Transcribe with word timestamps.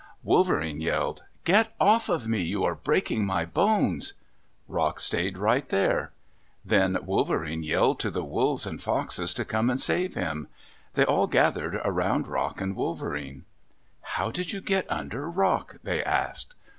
Wolverene 0.23 0.81
yelled, 0.81 1.21
"Get 1.43 1.75
off 1.79 2.09
of 2.09 2.27
me. 2.27 2.39
You 2.41 2.63
are 2.63 2.73
breaking 2.73 3.23
my 3.23 3.45
bones!" 3.45 4.13
Rock 4.67 4.99
stayed 4.99 5.37
right 5.37 5.69
there. 5.69 6.11
Then 6.65 6.97
Wolverene 7.03 7.61
yelled 7.61 7.99
to 7.99 8.09
the 8.09 8.23
Wolves 8.23 8.65
and 8.65 8.81
Foxes 8.81 9.31
to 9.35 9.45
come 9.45 9.69
and 9.69 9.79
save 9.79 10.15
him. 10.15 10.47
They 10.95 11.05
all 11.05 11.27
gathered 11.27 11.75
around 11.85 12.25
Rock 12.25 12.59
and 12.61 12.75
Wolverene. 12.75 13.45
"How 14.01 14.31
did 14.31 14.51
you 14.51 14.59
get 14.59 14.91
under 14.91 15.29
Rock?" 15.29 15.77
they 15.83 16.03
asked. 16.03 16.55